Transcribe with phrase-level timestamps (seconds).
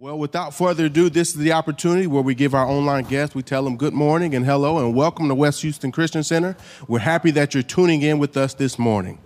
[0.00, 3.44] Well, without further ado, this is the opportunity where we give our online guests, we
[3.44, 6.56] tell them good morning and hello and welcome to West Houston Christian Center.
[6.88, 9.20] We're happy that you're tuning in with us this morning.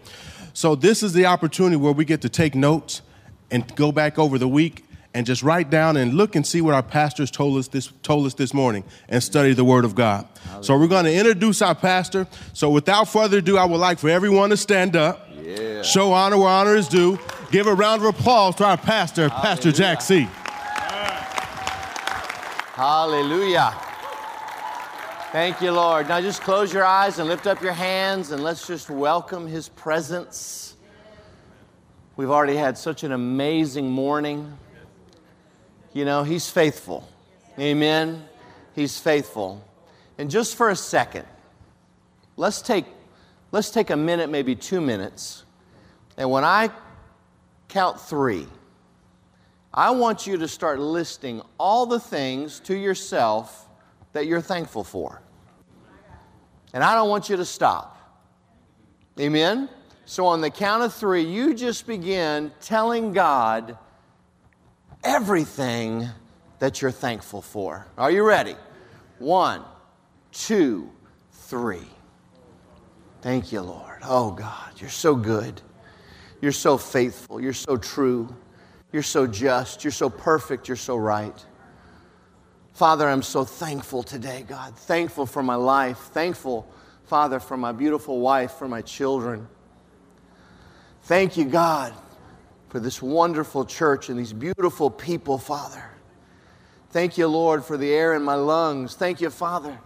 [0.52, 3.00] So, this is the opportunity where we get to take notes
[3.50, 4.84] and go back over the week
[5.14, 8.26] and just write down and look and see what our pastors told us this, told
[8.26, 10.28] us this morning and study the Word of God.
[10.42, 10.64] Hallelujah.
[10.64, 12.26] So, we're going to introduce our pastor.
[12.52, 15.80] So, without further ado, I would like for everyone to stand up, yeah.
[15.80, 17.18] show honor where honor is due,
[17.50, 19.42] give a round of applause to our pastor, Hallelujah.
[19.42, 20.28] Pastor Jack C.
[22.78, 23.74] Hallelujah.
[25.32, 26.06] Thank you, Lord.
[26.06, 29.68] Now just close your eyes and lift up your hands and let's just welcome His
[29.68, 30.76] presence.
[32.14, 34.56] We've already had such an amazing morning.
[35.92, 37.08] You know, He's faithful.
[37.58, 38.22] Amen.
[38.76, 39.60] He's faithful.
[40.16, 41.26] And just for a second,
[42.36, 42.84] let's take,
[43.50, 45.42] let's take a minute, maybe two minutes.
[46.16, 46.70] And when I
[47.66, 48.46] count three,
[49.72, 53.68] I want you to start listing all the things to yourself
[54.12, 55.20] that you're thankful for.
[56.72, 57.96] And I don't want you to stop.
[59.18, 59.68] Amen?
[60.04, 63.76] So, on the count of three, you just begin telling God
[65.04, 66.08] everything
[66.60, 67.86] that you're thankful for.
[67.96, 68.56] Are you ready?
[69.18, 69.62] One,
[70.32, 70.90] two,
[71.32, 71.86] three.
[73.20, 73.98] Thank you, Lord.
[74.04, 75.60] Oh, God, you're so good.
[76.40, 77.40] You're so faithful.
[77.40, 78.34] You're so true.
[78.92, 79.84] You're so just.
[79.84, 80.68] You're so perfect.
[80.68, 81.44] You're so right.
[82.72, 84.76] Father, I'm so thankful today, God.
[84.76, 85.98] Thankful for my life.
[85.98, 86.66] Thankful,
[87.04, 89.48] Father, for my beautiful wife, for my children.
[91.02, 91.92] Thank you, God,
[92.68, 95.84] for this wonderful church and these beautiful people, Father.
[96.90, 98.94] Thank you, Lord, for the air in my lungs.
[98.94, 99.78] Thank you, Father,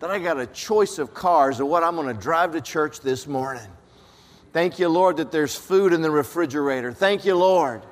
[0.00, 3.00] that I got a choice of cars of what I'm going to drive to church
[3.00, 3.68] this morning.
[4.52, 6.92] Thank you, Lord, that there's food in the refrigerator.
[6.92, 7.82] Thank you, Lord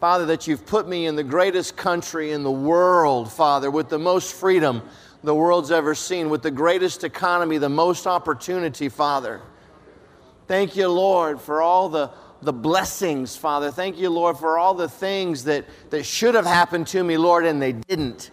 [0.00, 3.98] Father, that you've put me in the greatest country in the world, Father, with the
[3.98, 4.82] most freedom
[5.22, 9.40] the world's ever seen, with the greatest economy, the most opportunity, Father.
[10.46, 12.10] Thank you, Lord, for all the,
[12.42, 13.70] the blessings, Father.
[13.70, 17.46] Thank you, Lord, for all the things that, that should have happened to me, Lord,
[17.46, 18.30] and they didn't.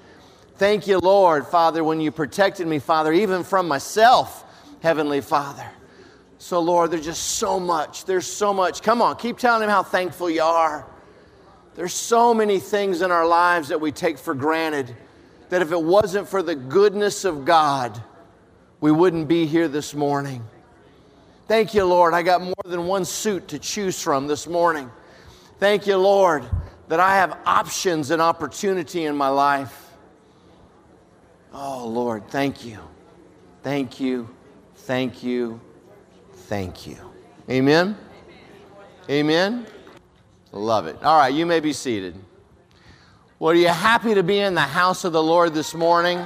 [0.57, 4.43] Thank you, Lord, Father, when you protected me, Father, even from myself,
[4.81, 5.65] Heavenly Father.
[6.37, 8.03] So, Lord, there's just so much.
[8.03, 8.81] There's so much.
[8.81, 10.85] Come on, keep telling him how thankful you are.
[11.75, 14.95] There's so many things in our lives that we take for granted
[15.49, 18.01] that if it wasn't for the goodness of God,
[18.79, 20.43] we wouldn't be here this morning.
[21.47, 22.13] Thank you, Lord.
[22.13, 24.89] I got more than one suit to choose from this morning.
[25.59, 26.45] Thank you, Lord,
[26.87, 29.89] that I have options and opportunity in my life.
[31.53, 32.79] Oh, Lord, thank you.
[33.63, 34.29] Thank you.
[34.75, 35.59] Thank you.
[36.33, 36.97] Thank you.
[37.49, 37.97] Amen.
[39.09, 39.67] Amen.
[40.53, 41.01] Love it.
[41.01, 42.13] All right, you may be seated.
[43.39, 46.17] Well, are you happy to be in the house of the Lord this morning?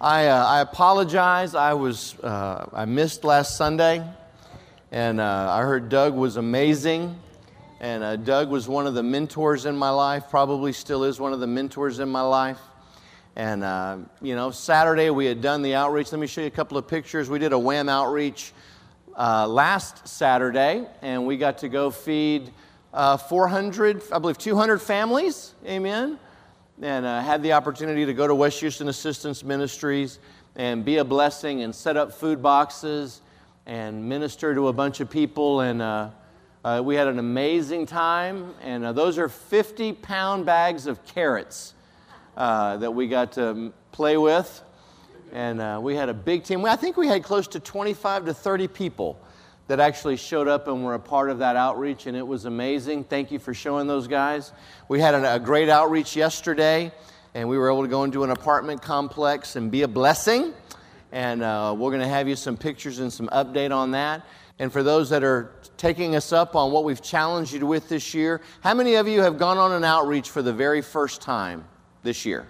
[0.00, 1.54] I, uh, I apologize.
[1.54, 4.02] I was uh, I missed last Sunday,
[4.90, 7.14] and uh, I heard Doug was amazing.
[7.78, 10.30] And uh, Doug was one of the mentors in my life.
[10.30, 12.60] Probably still is one of the mentors in my life.
[13.36, 16.10] And uh, you know, Saturday we had done the outreach.
[16.10, 17.28] Let me show you a couple of pictures.
[17.28, 18.54] We did a Wham outreach
[19.16, 22.50] uh, last Saturday, and we got to go feed
[22.92, 25.54] uh, 400, I believe 200 families.
[25.66, 26.18] Amen.
[26.82, 30.18] And uh, had the opportunity to go to West Houston Assistance Ministries
[30.56, 33.20] and be a blessing and set up food boxes
[33.66, 35.60] and minister to a bunch of people.
[35.60, 36.10] And uh,
[36.64, 38.54] uh, we had an amazing time.
[38.62, 41.74] And uh, those are 50 pound bags of carrots
[42.36, 44.63] that we got to play with
[45.34, 46.64] and uh, we had a big team.
[46.64, 49.20] I think we had close to 25 to 30 people
[49.66, 53.02] that actually showed up and were a part of that outreach, and it was amazing.
[53.02, 54.52] Thank you for showing those guys.
[54.88, 56.92] We had a, great outreach yesterday,
[57.34, 60.54] and we were able to go into an apartment complex and be a blessing.
[61.10, 64.24] And uh, we're going to have you some pictures and some update on that.
[64.60, 68.14] And for those that are taking us up on what we've challenged you with this
[68.14, 71.64] year, how many of you have gone on an outreach for the very first time
[72.04, 72.46] this year?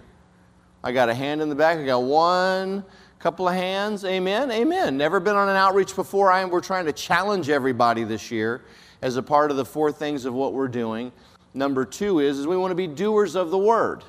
[0.85, 1.79] I got a hand in the back.
[1.79, 2.85] I got one,
[3.17, 4.05] couple of hands.
[4.05, 4.51] Amen.
[4.51, 4.95] Amen.
[4.97, 6.31] Never been on an outreach before.
[6.31, 8.61] I am, we're trying to challenge everybody this year
[9.01, 11.11] as a part of the four things of what we're doing.
[11.55, 14.03] Number two is, is we want to be doers of the word.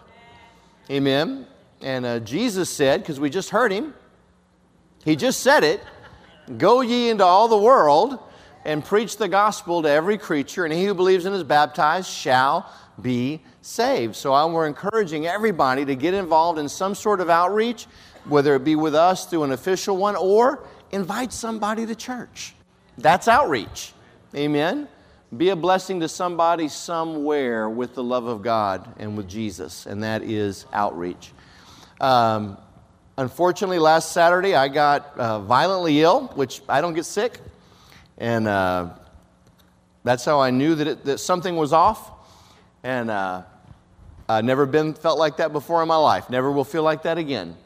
[0.91, 1.47] Amen.
[1.81, 3.95] And uh, Jesus said, because we just heard him,
[5.03, 5.81] he just said it
[6.59, 8.19] Go ye into all the world
[8.67, 12.71] and preach the gospel to every creature, and he who believes and is baptized shall
[13.01, 14.15] be saved.
[14.15, 17.87] So I, we're encouraging everybody to get involved in some sort of outreach,
[18.25, 22.55] whether it be with us through an official one or invite somebody to church.
[22.97, 23.93] That's outreach.
[24.35, 24.89] Amen.
[25.37, 30.03] be a blessing to somebody somewhere with the love of God and with Jesus, and
[30.03, 31.33] that is outreach.
[32.01, 32.57] Um,
[33.19, 37.41] unfortunately, last Saturday I got uh, violently ill, which I don't get sick,
[38.19, 38.91] and uh,
[40.05, 42.13] that's how I knew that, it, that something was off.
[42.85, 43.43] And uh,
[44.29, 46.29] I've never been felt like that before in my life.
[46.31, 47.57] Never will feel like that again.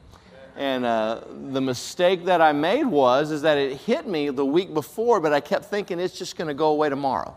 [0.56, 1.22] And uh,
[1.52, 5.32] the mistake that I made was is that it hit me the week before, but
[5.32, 7.34] I kept thinking it's just going to go away tomorrow.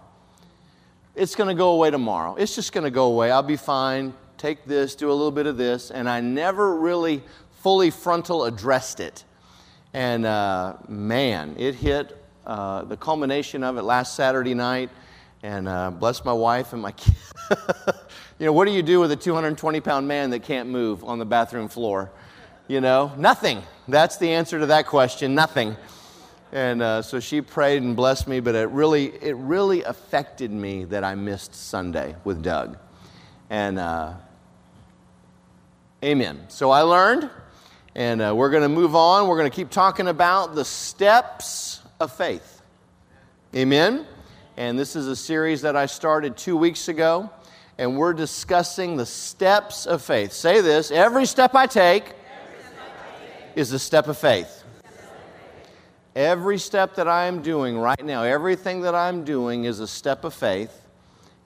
[1.16, 2.36] It's going to go away tomorrow.
[2.36, 3.31] It's just going to go away.
[3.31, 4.14] I'll be fine.
[4.38, 7.24] Take this, do a little bit of this, and I never really
[7.62, 9.24] fully frontal addressed it.
[9.94, 14.90] And uh, man, it hit uh, the culmination of it last Saturday night,
[15.44, 17.34] and uh, bless my wife and my kids.
[18.40, 21.19] you know, what do you do with a 220 pound man that can't move on
[21.19, 22.10] the bathroom floor?
[22.68, 23.62] You know, nothing.
[23.90, 25.75] That's the answer to that question nothing.
[26.54, 30.86] And uh, so she prayed and blessed me, but it really, it really affected me
[30.86, 32.78] that I missed Sunday with Doug.
[33.50, 34.13] And uh,
[36.04, 36.46] amen.
[36.48, 37.30] So I learned,
[37.96, 39.28] and uh, we're going to move on.
[39.28, 42.62] We're going to keep talking about the steps of faith.
[43.56, 44.06] Amen?
[44.56, 47.32] And this is a series that I started two weeks ago,
[47.80, 50.32] and we're discussing the steps of faith.
[50.32, 53.58] Say this every step I take, step I take.
[53.58, 54.64] is a step of faith.
[56.16, 60.24] Every step that I am doing right now, everything that I'm doing is a step
[60.24, 60.86] of faith.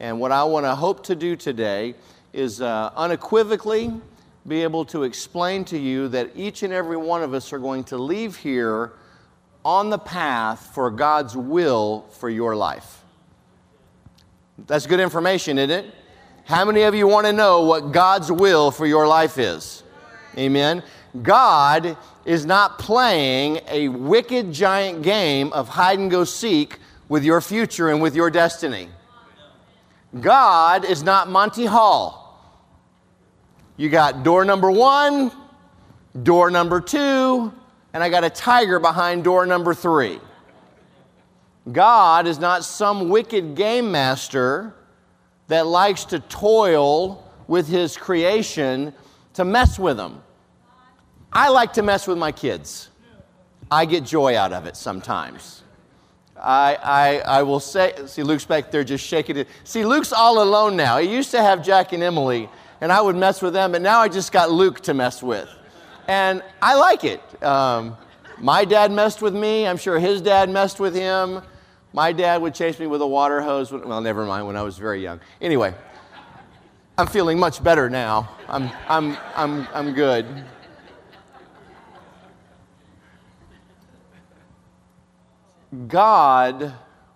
[0.01, 1.95] And what I want to hope to do today
[2.33, 3.93] is uh, unequivocally
[4.45, 7.85] be able to explain to you that each and every one of us are going
[7.85, 8.91] to leave here
[9.63, 12.96] on the path for God's will for your life.
[14.65, 15.93] That's good information, isn't it?
[16.45, 19.83] How many of you want to know what God's will for your life is?
[20.37, 20.81] Amen.
[21.21, 27.41] God is not playing a wicked giant game of hide and go seek with your
[27.41, 28.89] future and with your destiny.
[30.19, 32.23] God is not Monty Hall.
[33.75, 35.31] You got door number one,
[36.23, 37.53] door number two,
[37.93, 40.19] and I got a tiger behind door number three.
[41.71, 44.73] God is not some wicked game master
[45.47, 48.93] that likes to toil with his creation
[49.33, 50.21] to mess with them.
[51.31, 52.89] I like to mess with my kids.
[53.69, 55.63] I get joy out of it sometimes.
[56.41, 59.47] I, I, I will say, see, Luke's back there just shaking it.
[59.63, 60.99] See, Luke's all alone now.
[60.99, 62.47] He used to have Jack and Emily,
[62.79, 65.49] and I would mess with them, but now I just got Luke to mess with.
[66.07, 67.43] And I like it.
[67.43, 67.97] Um,
[68.37, 69.67] my dad messed with me.
[69.67, 71.41] I'm sure his dad messed with him.
[71.93, 73.71] My dad would chase me with a water hose.
[73.71, 75.19] When, well, never mind, when I was very young.
[75.41, 75.73] Anyway,
[76.97, 78.29] I'm feeling much better now.
[78.47, 80.25] I'm, I'm, I'm, I'm good.
[85.87, 86.73] God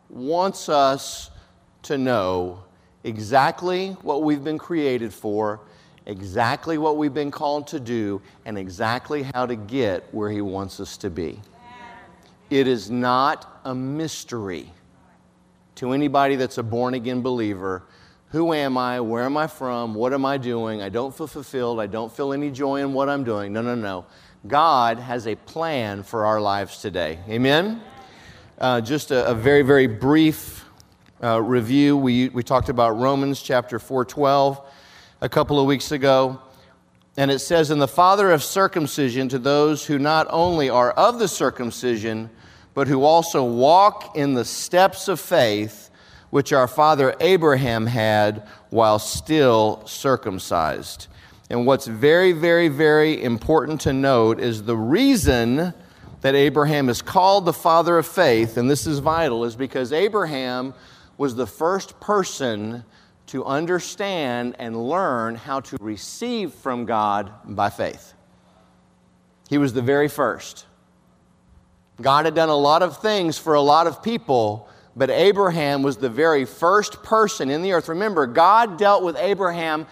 [0.10, 1.32] wants us
[1.84, 2.64] to know
[3.04, 5.62] exactly what we've been created for
[6.06, 10.80] exactly what we've been called to do and exactly how to get where He wants
[10.80, 11.40] us to be.
[12.52, 14.70] It is not a mystery
[15.76, 17.84] to anybody that's a born again believer.
[18.32, 19.00] Who am I?
[19.00, 19.96] Where am I from?
[19.96, 20.82] What am I doing?
[20.82, 21.80] I don't feel fulfilled.
[21.80, 23.54] I don't feel any joy in what I'm doing.
[23.54, 24.06] No, no, no.
[24.46, 27.20] God has a plan for our lives today.
[27.30, 27.82] Amen?
[28.58, 30.66] Uh, just a, a, very, very brief
[31.24, 31.96] uh, review.
[31.96, 34.60] We, we talked about Romans chapter 412
[35.22, 36.42] a couple of weeks ago.
[37.16, 41.18] And it says, And the father of circumcision to those who not only are of
[41.18, 42.30] the circumcision,
[42.74, 45.90] but who also walk in the steps of faith
[46.32, 51.08] which our father Abraham had while still circumcised.
[51.50, 55.74] And what's very, very, very important to note is the reason
[56.22, 60.74] that Abraham is called the father of faith, and this is vital, is because Abraham
[61.18, 62.86] was the first person
[63.28, 68.14] to understand and learn how to receive from God by faith.
[69.50, 70.66] He was the very first.
[72.02, 75.98] God had done a lot of things for a lot of people, but Abraham was
[75.98, 77.90] the very first person in the earth.
[77.90, 79.88] Remember, God dealt with Abraham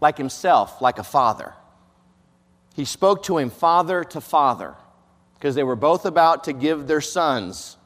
[0.00, 1.54] like himself, like a father.
[2.74, 4.74] He spoke to him father to father
[5.34, 7.76] because they were both about to give their sons.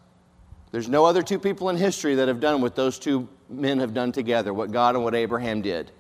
[0.71, 3.95] There's no other two people in history that have done what those two men have
[3.95, 5.91] done together, what God and what Abraham did.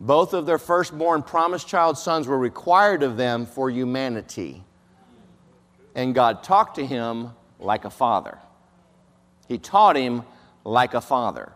[0.00, 4.64] Both of their firstborn promised child sons were required of them for humanity.
[6.00, 8.38] And God talked to him like a father.
[9.48, 10.22] He taught him
[10.64, 11.52] like a father.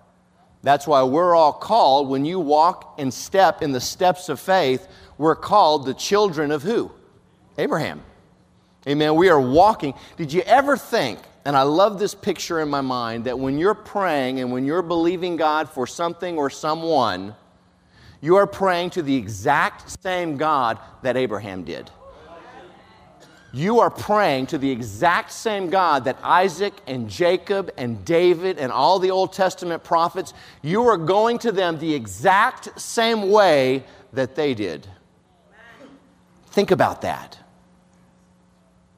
[0.63, 4.87] That's why we're all called, when you walk and step in the steps of faith,
[5.17, 6.93] we're called the children of who?
[7.57, 8.03] Abraham.
[8.87, 9.15] Amen.
[9.15, 9.95] We are walking.
[10.19, 13.75] Did you ever think And I love this picture in my mind that when you're
[13.75, 17.35] praying and when you're believing God for something or someone,
[18.23, 21.91] you are praying to the exact same God that Abraham did.
[23.55, 28.73] You are praying to the exact same God that Isaac and Jacob and David and
[28.73, 34.35] all the Old Testament prophets, you are going to them the exact same way that
[34.35, 34.89] they did.
[36.47, 37.39] Think about that.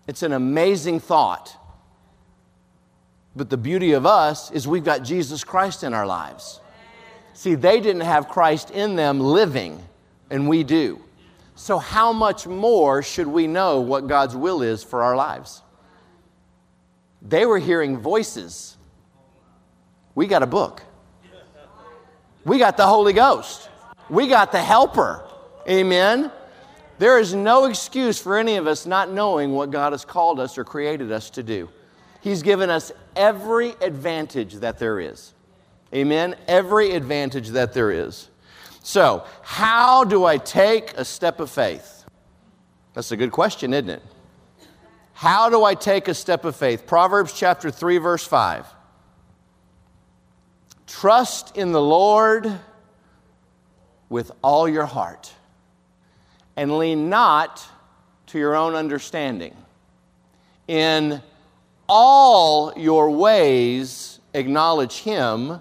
[0.07, 1.55] It's an amazing thought.
[3.35, 6.61] But the beauty of us is we've got Jesus Christ in our lives.
[7.35, 9.85] See, they didn't have Christ in them living,
[10.31, 11.03] and we do.
[11.57, 15.63] So, how much more should we know what God's will is for our lives?
[17.23, 18.77] They were hearing voices.
[20.15, 20.83] We got a book.
[22.45, 23.71] We got the Holy Ghost.
[24.11, 25.25] We got the Helper.
[25.69, 26.31] Amen.
[26.99, 30.59] There is no excuse for any of us not knowing what God has called us
[30.59, 31.71] or created us to do.
[32.21, 35.33] He's given us every advantage that there is.
[35.95, 36.37] Amen?
[36.47, 38.29] Every advantage that there is.
[38.87, 42.05] So, how do I take a step of faith?
[42.95, 44.03] That's a good question, isn't it?
[45.13, 46.87] How do I take a step of faith?
[46.87, 48.65] Proverbs chapter 3, verse 5.
[50.87, 52.61] Trust in the Lord
[54.09, 55.33] with all your heart
[56.55, 57.67] and lean not
[58.27, 59.57] to your own understanding.
[60.69, 61.21] In
[61.89, 65.61] all your ways, acknowledge Him,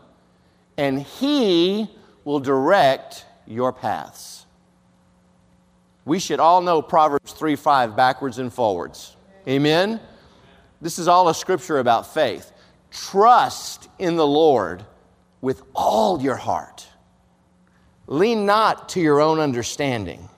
[0.77, 1.89] and He
[2.25, 4.45] will direct your paths.
[6.03, 9.15] We should all know Proverbs 3 5 backwards and forwards.
[9.47, 10.01] Amen?
[10.81, 12.51] This is all a scripture about faith.
[12.91, 14.85] Trust in the Lord
[15.41, 16.87] with all your heart.
[18.07, 20.29] Lean not to your own understanding.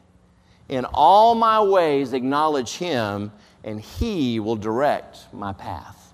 [0.70, 3.32] In all my ways, acknowledge Him,
[3.63, 6.13] and He will direct my path.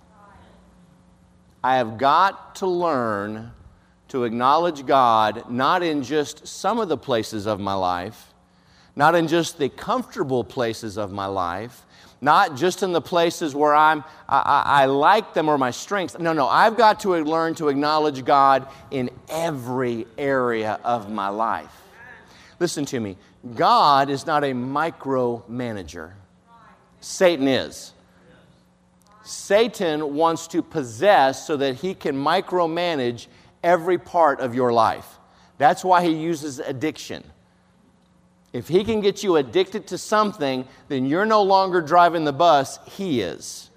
[1.63, 3.51] I have got to learn
[4.13, 8.31] to acknowledge God not in just some of the places of my life,
[8.95, 11.83] not in just the comfortable places of my life,
[12.21, 16.19] not just in the places where I'm, I, I, I, like them or my strengths.
[16.19, 21.73] No, no, I've got to learn to acknowledge God in every area of my life.
[22.59, 23.17] Listen to me.
[23.55, 26.11] God is not a micromanager.
[27.01, 27.93] Satan is.
[29.23, 33.25] Satan wants to possess so that he can micromanage
[33.63, 35.17] every part of your life.
[35.57, 37.23] That's why he uses addiction.
[38.51, 42.79] If he can get you addicted to something, then you're no longer driving the bus,
[42.85, 43.71] he is.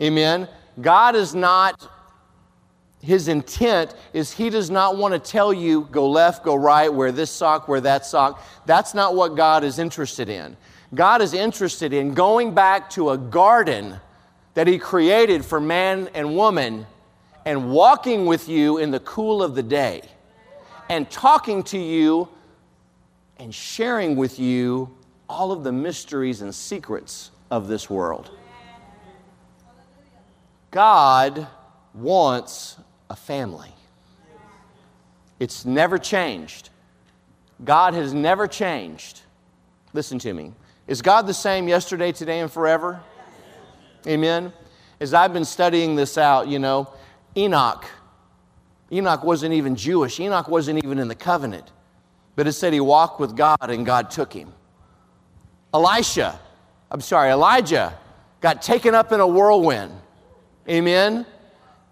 [0.00, 0.48] Amen.
[0.80, 1.90] God is not,
[3.02, 7.12] his intent is he does not want to tell you go left, go right, wear
[7.12, 8.42] this sock, wear that sock.
[8.64, 10.56] That's not what God is interested in.
[10.94, 14.00] God is interested in going back to a garden
[14.54, 16.86] that he created for man and woman
[17.48, 20.02] and walking with you in the cool of the day
[20.90, 22.28] and talking to you
[23.38, 24.94] and sharing with you
[25.30, 28.30] all of the mysteries and secrets of this world.
[30.70, 31.46] God
[31.94, 32.76] wants
[33.08, 33.72] a family.
[35.40, 36.68] It's never changed.
[37.64, 39.22] God has never changed.
[39.94, 40.52] Listen to me.
[40.86, 43.00] Is God the same yesterday, today, and forever?
[44.06, 44.52] Amen.
[45.00, 46.92] As I've been studying this out, you know,
[47.36, 47.84] Enoch.
[48.90, 51.70] Enoch wasn't even Jewish, Enoch wasn't even in the covenant.
[52.36, 54.52] But it said he walked with God and God took him.
[55.74, 56.38] Elisha,
[56.90, 57.98] I'm sorry, Elijah
[58.40, 59.92] got taken up in a whirlwind.
[60.68, 61.26] Amen?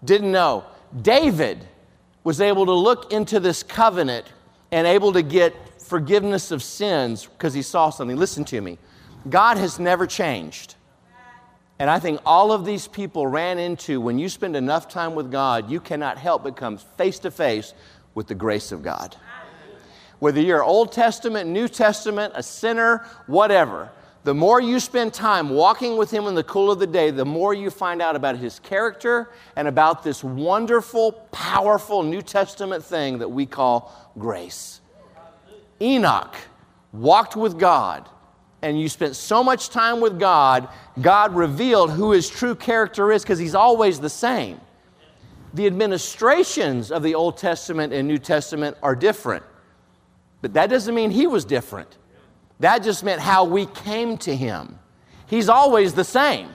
[0.03, 0.63] Didn't know.
[1.01, 1.67] David
[2.23, 4.25] was able to look into this covenant
[4.71, 8.17] and able to get forgiveness of sins because he saw something.
[8.17, 8.77] Listen to me.
[9.29, 10.75] God has never changed.
[11.79, 15.31] And I think all of these people ran into when you spend enough time with
[15.31, 17.73] God, you cannot help but come face to face
[18.15, 19.15] with the grace of God.
[20.19, 23.91] Whether you're Old Testament, New Testament, a sinner, whatever,
[24.23, 27.23] the more you spend time walking with Him in the cool of the day, the
[27.23, 33.19] more you find out about His character and about this wonderful, powerful New Testament thing
[33.19, 34.81] that we call grace.
[35.79, 36.35] Enoch
[36.91, 38.09] walked with God
[38.61, 40.67] and you spent so much time with God,
[40.99, 44.59] God revealed who his true character is because he's always the same.
[45.53, 49.43] The administrations of the Old Testament and New Testament are different,
[50.41, 51.97] but that doesn't mean he was different.
[52.59, 54.79] That just meant how we came to him.
[55.27, 56.49] He's always the same.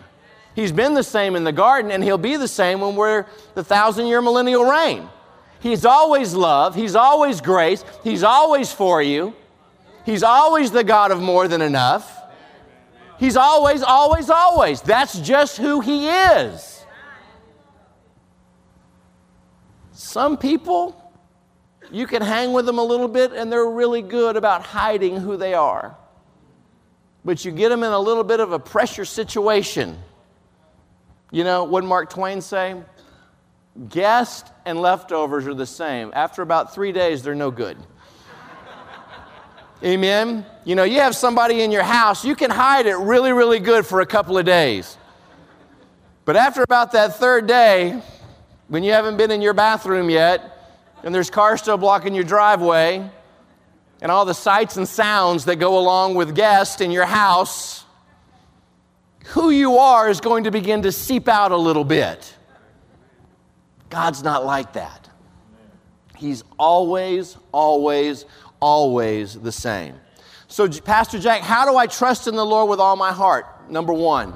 [0.55, 3.65] He's been the same in the garden, and he'll be the same when we're the
[3.65, 5.09] thousand year millennial reign.
[5.61, 9.35] He's always love, he's always grace, he's always for you.
[10.05, 12.21] He's always the God of more than enough.
[13.19, 14.81] He's always, always, always.
[14.83, 16.85] That's just who He is.
[19.93, 21.13] Some people,
[21.91, 25.37] you can hang with them a little bit and they're really good about hiding who
[25.37, 25.97] they are.
[27.25, 29.97] But you get them in a little bit of a pressure situation.
[31.31, 32.83] You know, what Mark Twain say?
[33.89, 36.11] Guest and leftovers are the same.
[36.15, 37.79] After about three days, they're no good.
[39.85, 40.47] Amen?
[40.65, 43.85] You know, you have somebody in your house, you can hide it really, really good
[43.85, 44.97] for a couple of days.
[46.25, 48.01] But after about that third day,
[48.69, 50.49] when you haven't been in your bathroom yet,
[51.03, 53.11] and there's cars still blocking your driveway,
[54.01, 57.85] and all the sights and sounds that go along with guests in your house,
[59.27, 62.37] who you are is going to begin to seep out a little bit.
[63.91, 65.09] God's not like that.
[66.17, 68.27] He's always, always,
[68.63, 69.97] always the same.
[70.47, 73.69] So, Pastor Jack, how do I trust in the Lord with all my heart?
[73.69, 74.35] Number one,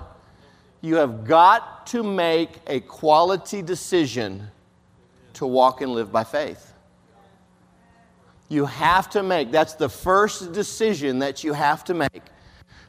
[0.80, 4.48] you have got to make a quality decision
[5.34, 6.72] to walk and live by faith.
[8.48, 12.22] You have to make, that's the first decision that you have to make.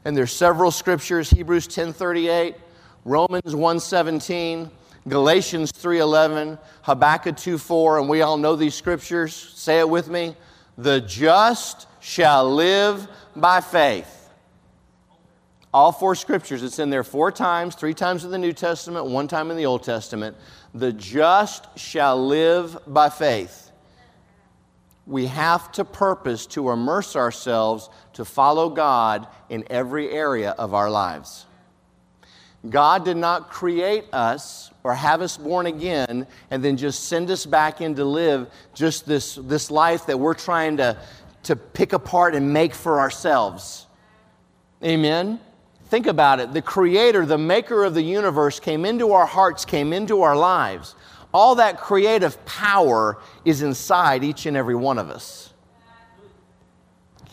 [0.05, 2.55] And there's several scriptures, Hebrews 10:38,
[3.03, 4.71] Romans 1:17,
[5.07, 9.33] Galatians 3:11, Habakkuk 2:4, and we all know these scriptures.
[9.55, 10.35] Say it with me.
[10.77, 14.13] The just shall live by faith.
[15.73, 19.27] All four scriptures, it's in there four times, three times in the New Testament, one
[19.27, 20.37] time in the Old Testament.
[20.73, 23.71] The just shall live by faith.
[25.07, 30.89] We have to purpose to immerse ourselves to follow God in every area of our
[30.89, 31.46] lives.
[32.69, 37.45] God did not create us or have us born again and then just send us
[37.45, 40.97] back in to live just this, this life that we're trying to,
[41.43, 43.85] to pick apart and make for ourselves.
[44.83, 45.39] Amen?
[45.85, 46.53] Think about it.
[46.53, 50.95] The creator, the maker of the universe, came into our hearts, came into our lives.
[51.33, 55.53] All that creative power is inside each and every one of us.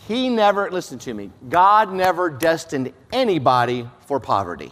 [0.07, 4.71] He never, listen to me, God never destined anybody for poverty.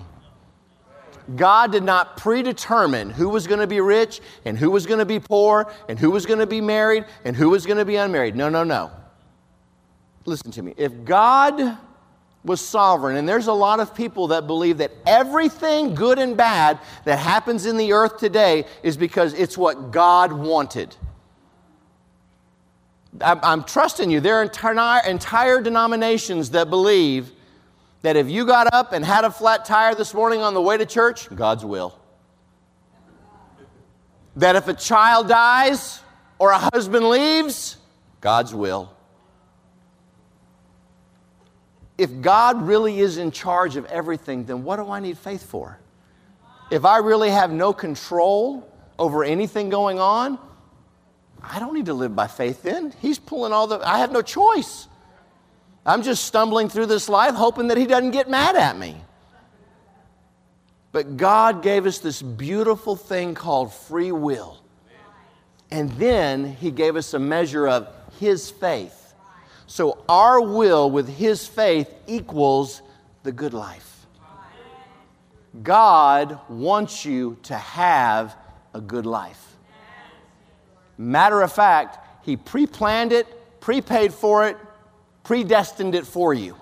[1.36, 5.06] God did not predetermine who was going to be rich and who was going to
[5.06, 7.96] be poor and who was going to be married and who was going to be
[7.96, 8.36] unmarried.
[8.36, 8.92] No, no, no.
[10.26, 10.74] Listen to me.
[10.78, 11.78] If God
[12.44, 16.80] was sovereign, and there's a lot of people that believe that everything good and bad
[17.06, 20.96] that happens in the earth today is because it's what God wanted.
[23.22, 24.20] I'm, trusting you.
[24.20, 27.32] There are entire, entire denominations that believe
[28.04, 30.78] that if you got up and had a flat tire this morning on the way
[30.78, 31.98] to church, God's will.
[34.36, 36.02] That if a child dies
[36.38, 37.78] or a husband leaves,
[38.20, 38.94] God's will.
[41.98, 45.80] If God really is in charge of everything, then what do I need faith for?
[46.72, 50.40] If I really have no control over anything going on,
[51.42, 52.94] I don't need to live by faith then.
[53.02, 54.88] He's pulling all the, I have no choice.
[55.86, 58.96] I'm just stumbling through this life hoping that He doesn't get mad at me.
[60.92, 64.60] But God gave us this beautiful thing called free will.
[65.72, 67.88] And then He gave us a measure of
[68.20, 69.14] His faith.
[69.68, 72.82] So our will with His faith equals
[73.24, 74.06] the good life.
[75.62, 78.36] God wants you to have
[78.74, 79.56] a good life.
[80.98, 83.28] Matter of fact, He pre planned it,
[83.60, 84.58] prepaid for it,
[85.24, 86.56] predestined it for you.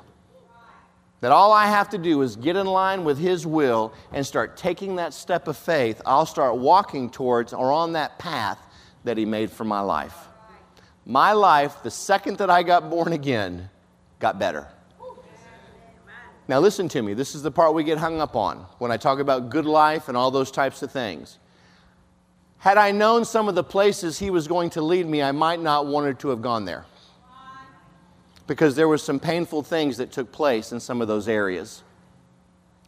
[1.21, 4.57] That all I have to do is get in line with His will and start
[4.57, 6.01] taking that step of faith.
[6.05, 8.59] I'll start walking towards or on that path
[9.03, 10.15] that He made for my life.
[11.05, 13.69] My life, the second that I got born again,
[14.19, 14.67] got better.
[16.47, 17.13] Now, listen to me.
[17.13, 20.09] This is the part we get hung up on when I talk about good life
[20.09, 21.37] and all those types of things.
[22.57, 25.61] Had I known some of the places He was going to lead me, I might
[25.61, 26.85] not wanted to have gone there
[28.51, 31.83] because there were some painful things that took place in some of those areas.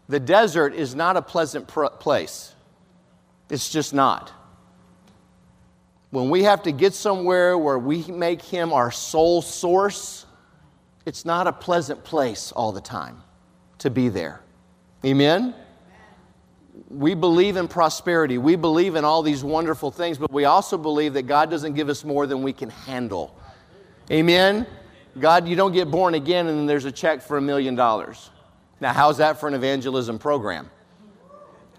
[0.09, 2.53] The desert is not a pleasant pr- place,
[3.49, 4.33] it's just not.
[6.09, 10.25] When we have to get somewhere where we make Him our sole source,
[11.05, 13.23] it's not a pleasant place all the time
[13.77, 14.41] to be there.
[15.05, 15.55] Amen?
[16.89, 18.37] We believe in prosperity.
[18.37, 21.87] We believe in all these wonderful things, but we also believe that God doesn't give
[21.87, 23.39] us more than we can handle.
[24.11, 24.67] Amen?
[25.19, 28.29] God, you don't get born again and then there's a check for a million dollars.
[28.79, 30.69] Now, how's that for an evangelism program?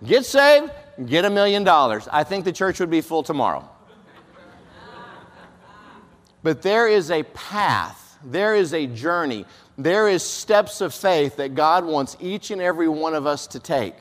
[0.05, 0.70] Get saved,
[1.07, 2.09] get a million dollars.
[2.11, 3.68] I think the church would be full tomorrow.
[6.42, 9.47] But there is a path, there is a journey,
[9.79, 13.59] there is steps of faith that God wants each and every one of us to
[13.59, 13.97] take.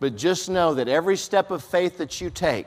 [0.00, 2.66] But just know that every step of faith that you take,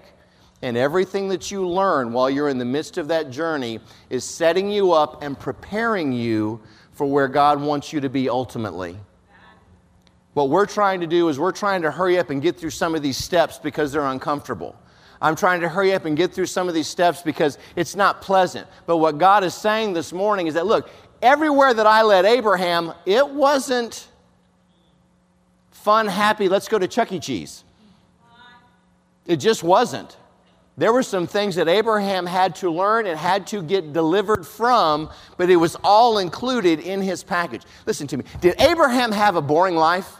[0.62, 4.72] And everything that you learn while you're in the midst of that journey is setting
[4.72, 6.62] you up and preparing you
[6.94, 8.98] for where God wants you to be ultimately.
[10.34, 12.96] What we're trying to do is we're trying to hurry up and get through some
[12.96, 14.76] of these steps because they're uncomfortable.
[15.22, 18.22] I'm trying to hurry up and get through some of these steps because it's not
[18.22, 18.68] pleasant.
[18.86, 20.90] But what God is saying this morning is that, look,
[21.22, 24.08] everywhere that I led Abraham, it wasn't
[25.72, 27.20] fun, happy, let's go to Chuck E.
[27.20, 27.64] Cheese.
[29.26, 30.18] It just wasn't.
[30.78, 35.10] There were some things that Abraham had to learn and had to get delivered from,
[35.38, 37.62] but it was all included in his package.
[37.86, 38.26] Listen to me.
[38.42, 40.12] Did Abraham have a boring life?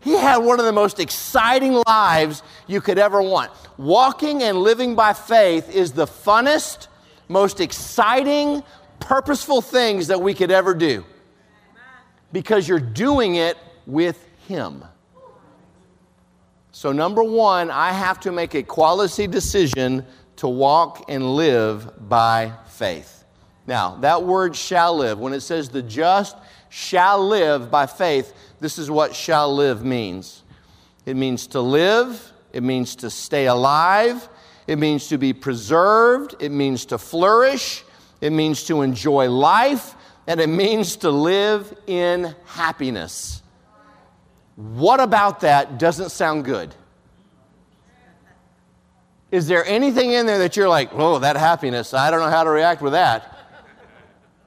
[0.00, 3.50] He had one of the most exciting lives you could ever want.
[3.76, 6.86] Walking and living by faith is the funnest,
[7.28, 8.62] most exciting,
[9.00, 11.04] purposeful things that we could ever do
[12.32, 14.84] because you're doing it with Him.
[16.76, 20.04] So, number one, I have to make a quality decision
[20.36, 23.24] to walk and live by faith.
[23.66, 26.36] Now, that word shall live, when it says the just
[26.68, 30.42] shall live by faith, this is what shall live means
[31.06, 34.28] it means to live, it means to stay alive,
[34.66, 37.84] it means to be preserved, it means to flourish,
[38.20, 39.94] it means to enjoy life,
[40.26, 43.40] and it means to live in happiness.
[44.56, 46.74] What about that doesn't sound good?
[49.30, 52.44] Is there anything in there that you're like, oh, that happiness, I don't know how
[52.44, 53.32] to react with that?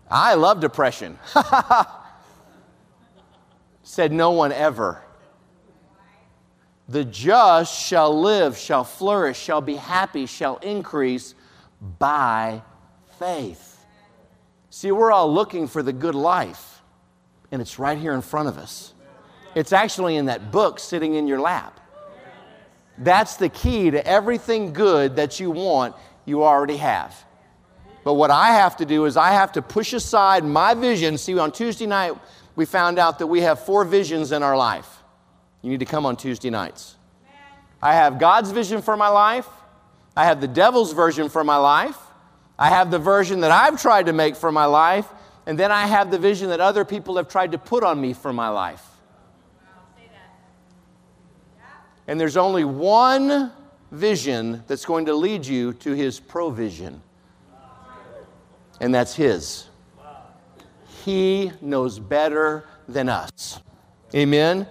[0.10, 1.20] I love depression.
[3.84, 5.04] Said no one ever.
[6.88, 11.36] The just shall live, shall flourish, shall be happy, shall increase
[12.00, 12.64] by
[13.20, 13.86] faith.
[14.72, 16.82] See, we're all looking for the good life,
[17.52, 18.94] and it's right here in front of us.
[19.56, 21.80] It's actually in that book sitting in your lap.
[22.98, 27.16] That's the key to everything good that you want, you already have.
[28.04, 31.18] But what I have to do is I have to push aside my vision.
[31.18, 32.14] See, on Tuesday night,
[32.56, 35.04] we found out that we have four visions in our life.
[35.62, 36.96] You need to come on Tuesday nights.
[37.82, 39.48] I have God's vision for my life,
[40.16, 41.98] I have the devil's version for my life,
[42.58, 45.08] I have the version that I've tried to make for my life,
[45.46, 48.12] and then I have the vision that other people have tried to put on me
[48.12, 48.86] for my life.
[52.10, 53.52] And there's only one
[53.92, 57.04] vision that's going to lead you to his provision,
[58.82, 59.68] and that's his.
[61.06, 63.60] He knows better than us.
[64.16, 64.66] Amen?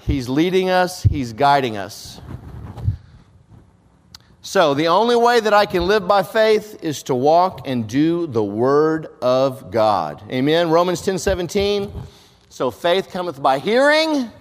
[0.00, 2.20] He's leading us, he's guiding us.
[4.42, 8.26] So, the only way that I can live by faith is to walk and do
[8.26, 10.24] the word of God.
[10.28, 10.70] Amen.
[10.70, 11.92] Romans 10 17.
[12.48, 14.32] So, faith cometh by hearing,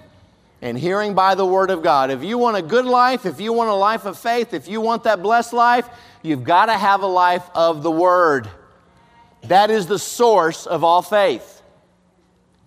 [0.61, 2.11] and hearing by the Word of God.
[2.11, 4.81] If you want a good life, if you want a life of faith, if you
[4.81, 5.87] want that blessed life,
[6.21, 8.49] you've got to have a life of the Word.
[9.43, 11.61] That is the source of all faith.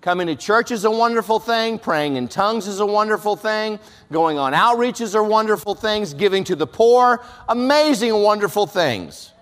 [0.01, 1.79] Coming to church is a wonderful thing.
[1.79, 3.79] Praying in tongues is a wonderful thing.
[4.11, 6.13] Going on outreaches are wonderful things.
[6.13, 9.33] Giving to the poor, amazing, wonderful things.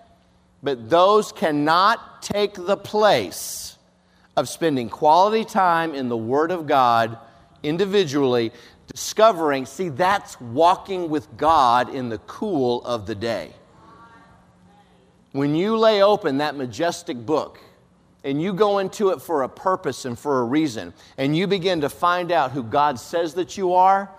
[0.63, 3.79] But those cannot take the place
[4.37, 7.19] of spending quality time in the Word of God
[7.63, 8.53] individually,
[8.87, 13.53] discovering, see, that's walking with God in the cool of the day.
[15.33, 17.61] When you lay open that majestic book
[18.25, 21.83] and you go into it for a purpose and for a reason, and you begin
[21.83, 24.11] to find out who God says that you are,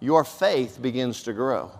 [0.00, 1.70] your faith begins to grow.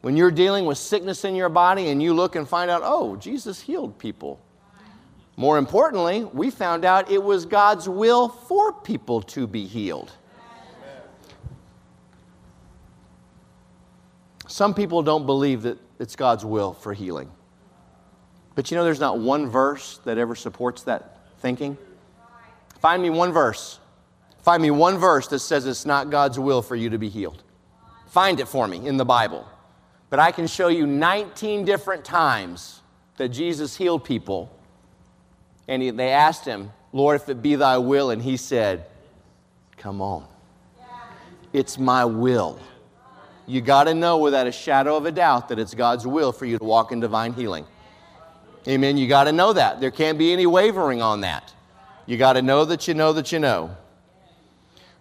[0.00, 3.16] When you're dealing with sickness in your body and you look and find out, oh,
[3.16, 4.40] Jesus healed people.
[5.40, 10.12] More importantly, we found out it was God's will for people to be healed.
[14.46, 17.30] Some people don't believe that it's God's will for healing.
[18.54, 21.78] But you know, there's not one verse that ever supports that thinking.
[22.82, 23.80] Find me one verse.
[24.42, 27.42] Find me one verse that says it's not God's will for you to be healed.
[28.08, 29.48] Find it for me in the Bible.
[30.10, 32.82] But I can show you 19 different times
[33.16, 34.54] that Jesus healed people
[35.70, 38.86] and he, they asked him, Lord, if it be thy will, and he said,
[39.76, 40.26] Come on.
[41.52, 42.58] It's my will.
[43.46, 46.44] You got to know without a shadow of a doubt that it's God's will for
[46.44, 47.66] you to walk in divine healing.
[48.68, 48.96] Amen.
[48.96, 49.80] You got to know that.
[49.80, 51.54] There can't be any wavering on that.
[52.04, 53.74] You got to know that you know that you know.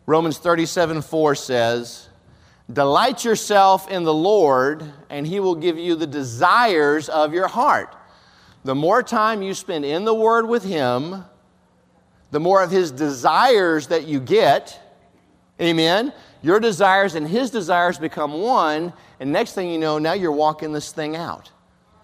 [0.05, 2.09] Romans 37 4 says,
[2.71, 7.95] Delight yourself in the Lord, and he will give you the desires of your heart.
[8.63, 11.23] The more time you spend in the Word with Him,
[12.31, 14.79] the more of His desires that you get,
[15.61, 16.13] Amen?
[16.41, 20.71] Your desires and his desires become one, and next thing you know, now you're walking
[20.71, 21.51] this thing out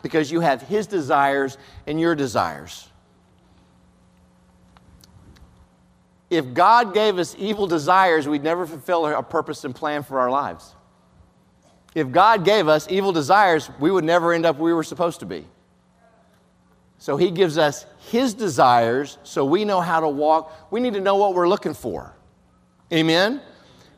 [0.02, 2.90] because you have his desires and your desires.
[6.30, 10.30] If God gave us evil desires, we'd never fulfill a purpose and plan for our
[10.30, 10.76] lives.
[11.94, 15.22] If God gave us evil desires, we would never end up where we were supposed
[15.22, 15.46] to be.
[16.98, 20.72] So He gives us His desires so we know how to walk.
[20.72, 22.14] We need to know what we're looking for.
[22.92, 23.42] Amen?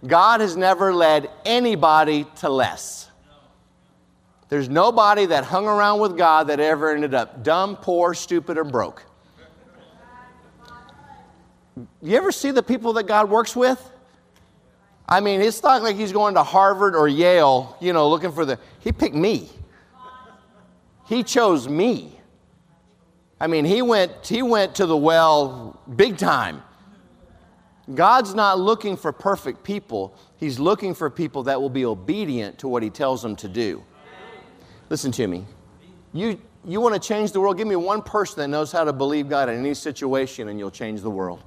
[0.06, 3.10] God has never led anybody to less.
[4.50, 8.64] There's nobody that hung around with God that ever ended up dumb, poor, stupid, or
[8.64, 9.04] broke.
[12.02, 13.92] You ever see the people that God works with?
[15.08, 18.46] I mean, it's not like he's going to Harvard or Yale, you know, looking for
[18.46, 18.60] the.
[18.80, 19.50] He picked me.
[21.08, 22.17] He chose me.
[23.40, 26.64] I mean, he went, he went to the well big time.
[27.94, 32.68] God's not looking for perfect people, He's looking for people that will be obedient to
[32.68, 33.84] what He tells them to do.
[34.90, 35.46] Listen to me.
[36.14, 37.58] You, you want to change the world?
[37.58, 40.72] Give me one person that knows how to believe God in any situation, and you'll
[40.72, 41.44] change the world.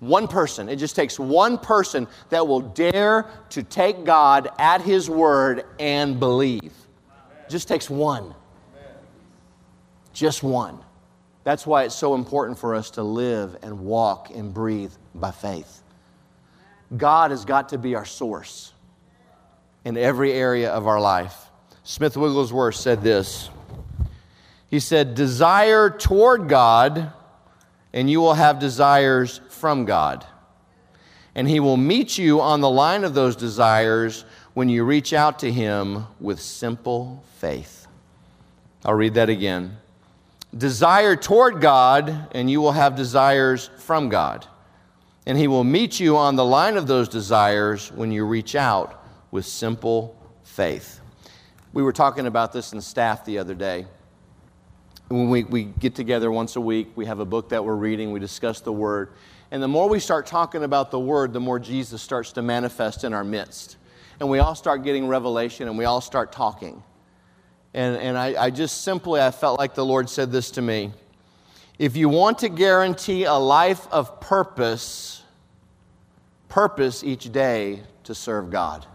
[0.00, 0.68] One person.
[0.68, 6.18] It just takes one person that will dare to take God at His word and
[6.18, 6.72] believe.
[7.48, 8.34] Just takes one.
[10.14, 10.78] Just one.
[11.42, 15.82] That's why it's so important for us to live and walk and breathe by faith.
[16.96, 18.72] God has got to be our source
[19.84, 21.50] in every area of our life.
[21.82, 23.50] Smith Wigglesworth said this
[24.70, 27.12] He said, Desire toward God,
[27.92, 30.24] and you will have desires from God.
[31.34, 34.24] And He will meet you on the line of those desires
[34.54, 37.88] when you reach out to Him with simple faith.
[38.84, 39.78] I'll read that again.
[40.56, 44.46] Desire toward God, and you will have desires from God.
[45.26, 49.04] And He will meet you on the line of those desires when you reach out
[49.30, 51.00] with simple faith.
[51.72, 53.86] We were talking about this in staff the other day.
[55.08, 58.12] When we, we get together once a week, we have a book that we're reading,
[58.12, 59.12] we discuss the Word.
[59.50, 63.02] And the more we start talking about the Word, the more Jesus starts to manifest
[63.02, 63.76] in our midst.
[64.20, 66.82] And we all start getting revelation and we all start talking.
[67.74, 70.92] And, and I, I just simply, I felt like the Lord said this to me.
[71.76, 75.22] If you want to guarantee a life of purpose,
[76.48, 78.86] purpose each day to serve God.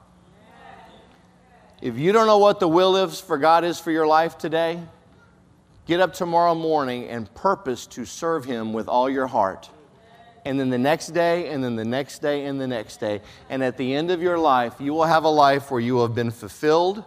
[1.81, 4.81] If you don't know what the will is for God is for your life today,
[5.85, 9.69] get up tomorrow morning and purpose to serve Him with all your heart.
[10.45, 13.21] And then the next day, and then the next day, and the next day.
[13.49, 16.15] And at the end of your life, you will have a life where you have
[16.15, 17.03] been fulfilled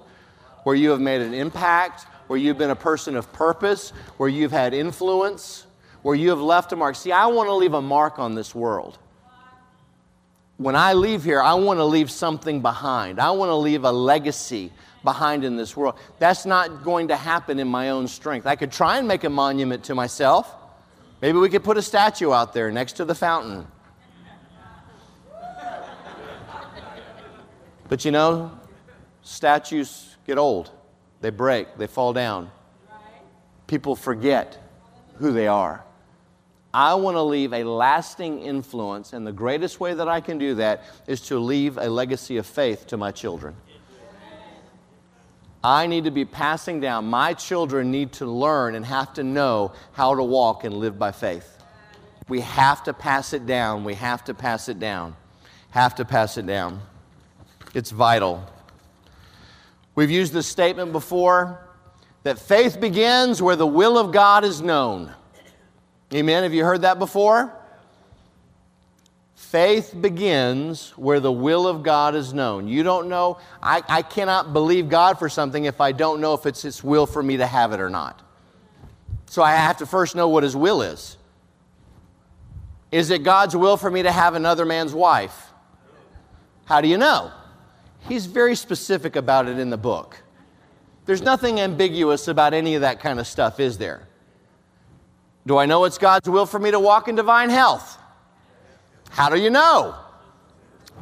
[0.65, 4.53] where you have made an impact, where you've been a person of purpose, where you've
[4.53, 5.67] had influence,
[6.03, 6.97] where you have left a mark.
[6.97, 8.99] See, I want to leave a mark on this world.
[10.57, 13.19] When I leave here, I want to leave something behind.
[13.19, 14.73] I want to leave a legacy
[15.03, 15.97] behind in this world.
[16.19, 18.47] That's not going to happen in my own strength.
[18.47, 20.55] I could try and make a monument to myself.
[21.21, 23.67] Maybe we could put a statue out there next to the fountain.
[27.89, 28.59] But you know,
[29.23, 30.71] statues get old,
[31.21, 32.51] they break, they fall down.
[33.67, 34.59] People forget
[35.17, 35.85] who they are.
[36.75, 40.55] I want to leave a lasting influence, and the greatest way that I can do
[40.55, 43.55] that is to leave a legacy of faith to my children.
[45.65, 47.07] I need to be passing down.
[47.07, 51.13] My children need to learn and have to know how to walk and live by
[51.13, 51.59] faith.
[52.29, 53.85] We have to pass it down.
[53.85, 55.15] We have to pass it down.
[55.71, 56.81] Have to pass it down.
[57.75, 58.45] It's vital.
[59.95, 61.69] We've used this statement before
[62.23, 65.13] that faith begins where the will of God is known.
[66.15, 66.43] Amen.
[66.43, 67.53] Have you heard that before?
[69.35, 72.69] Faith begins where the will of God is known.
[72.69, 76.47] You don't know, I, I cannot believe God for something if I don't know if
[76.47, 78.23] it's His will for me to have it or not.
[79.27, 81.19] So I have to first know what His will is.
[82.91, 85.51] Is it God's will for me to have another man's wife?
[86.65, 87.33] How do you know?
[88.09, 90.23] He's very specific about it in the book.
[91.07, 94.07] There's nothing ambiguous about any of that kind of stuff, is there?
[95.47, 97.99] Do I know it's God's will for me to walk in divine health?
[99.11, 99.97] How do you know?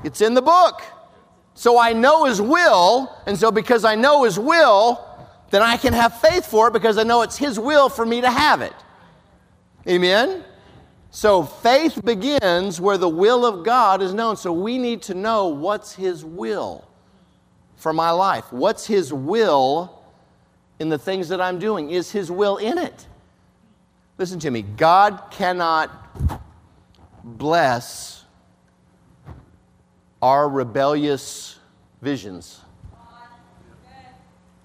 [0.03, 0.83] It's in the book.
[1.55, 5.07] So I know His will, and so because I know His will,
[5.51, 8.23] then I can have faith for it because I know it's His will for me
[8.23, 8.75] to have it.
[9.87, 10.45] Amen?
[11.11, 14.37] So faith begins where the will of God is known.
[14.37, 16.90] So we need to know what's His will
[17.81, 18.53] for my life?
[18.53, 20.03] What's His will
[20.79, 21.91] in the things that I'm doing?
[21.91, 23.07] Is His will in it?
[24.19, 24.63] Listen to me.
[24.63, 25.91] God cannot
[27.25, 28.25] bless
[30.21, 31.59] our rebellious
[32.03, 32.61] visions.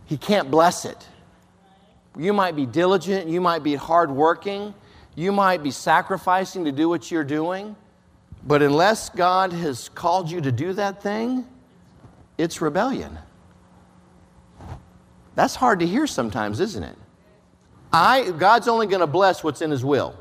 [0.06, 1.08] He can't bless it.
[2.18, 4.74] You might be diligent, you might be hardworking,
[5.16, 7.76] you might be sacrificing to do what you're doing,
[8.46, 11.46] but unless God has called you to do that thing,
[12.38, 13.18] it's rebellion.
[15.36, 16.98] That's hard to hear sometimes, isn't it?
[17.92, 20.18] I, God's only going to bless what's in His will.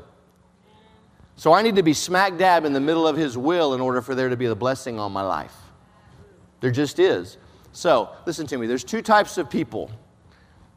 [1.35, 4.01] So I need to be smack dab in the middle of His will in order
[4.01, 5.53] for there to be the blessing on my life.
[6.61, 7.37] There just is.
[7.73, 8.67] So, listen to me.
[8.67, 9.91] There's two types of people.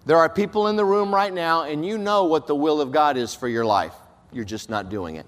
[0.05, 2.90] There are people in the room right now, and you know what the will of
[2.90, 3.94] God is for your life.
[4.33, 5.27] You're just not doing it.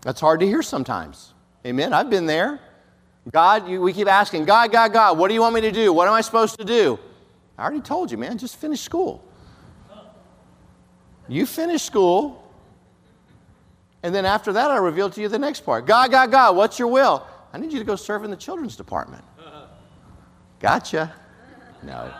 [0.00, 1.34] That's hard to hear sometimes.
[1.66, 1.92] Amen.
[1.92, 2.60] I've been there.
[3.32, 5.92] God, you, we keep asking, God, God, God, what do you want me to do?
[5.92, 6.98] What am I supposed to do?
[7.56, 9.24] I already told you, man, just finish school.
[11.28, 12.42] You finish school,
[14.02, 15.86] and then after that, I reveal to you the next part.
[15.86, 17.24] God, God, God, what's your will?
[17.52, 19.24] I need you to go serve in the children's department.
[20.58, 21.14] Gotcha.
[21.82, 22.12] No.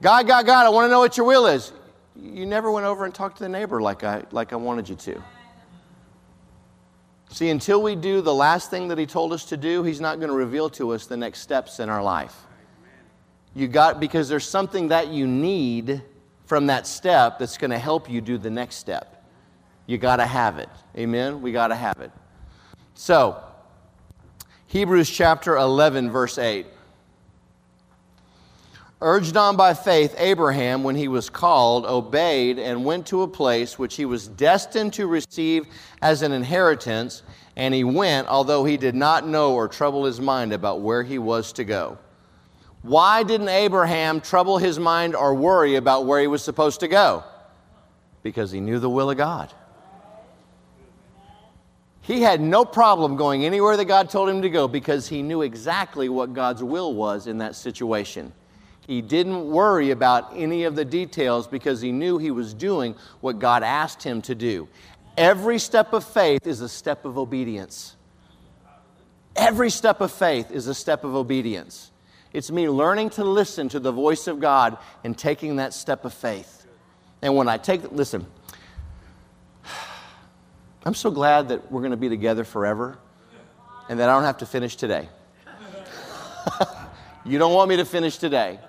[0.00, 1.72] God, God, God, I want to know what your will is.
[2.14, 4.94] You never went over and talked to the neighbor like I, like I wanted you
[4.96, 5.22] to.
[7.36, 10.20] See, until we do the last thing that he told us to do, he's not
[10.20, 12.34] going to reveal to us the next steps in our life.
[13.54, 16.00] You got because there's something that you need
[16.46, 19.22] from that step that's going to help you do the next step.
[19.84, 20.70] You got to have it.
[20.96, 21.42] Amen.
[21.42, 22.10] We got to have it.
[22.94, 23.44] So,
[24.68, 26.64] Hebrews chapter 11 verse 8.
[29.06, 33.78] Urged on by faith, Abraham, when he was called, obeyed and went to a place
[33.78, 35.64] which he was destined to receive
[36.02, 37.22] as an inheritance,
[37.54, 41.20] and he went, although he did not know or trouble his mind about where he
[41.20, 41.98] was to go.
[42.82, 47.22] Why didn't Abraham trouble his mind or worry about where he was supposed to go?
[48.24, 49.52] Because he knew the will of God.
[52.00, 55.42] He had no problem going anywhere that God told him to go because he knew
[55.42, 58.32] exactly what God's will was in that situation.
[58.86, 63.40] He didn't worry about any of the details because he knew he was doing what
[63.40, 64.68] God asked him to do.
[65.16, 67.96] Every step of faith is a step of obedience.
[69.34, 71.90] Every step of faith is a step of obedience.
[72.32, 76.14] It's me learning to listen to the voice of God and taking that step of
[76.14, 76.66] faith.
[77.22, 78.24] And when I take, listen,
[80.84, 82.98] I'm so glad that we're going to be together forever
[83.88, 85.08] and that I don't have to finish today.
[87.24, 88.60] you don't want me to finish today.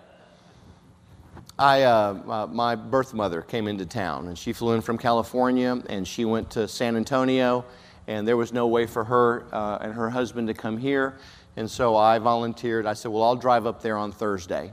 [1.60, 5.82] I, uh, uh, my birth mother came into town, and she flew in from California,
[5.90, 7.66] and she went to San Antonio,
[8.06, 11.18] and there was no way for her uh, and her husband to come here,
[11.56, 12.86] and so I volunteered.
[12.86, 14.72] I said, "Well, I'll drive up there on Thursday,"